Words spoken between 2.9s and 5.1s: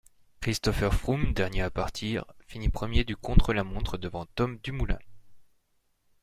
du contre-la-montre devant Tom Dumoulin.